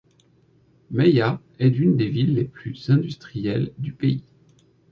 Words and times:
Maia 0.89 1.39
est 1.59 1.69
une 1.77 1.95
des 1.95 2.09
villes 2.09 2.33
les 2.33 2.45
plus 2.45 2.89
industrielles 2.89 3.71
du 3.77 3.93
pays. 3.93 4.23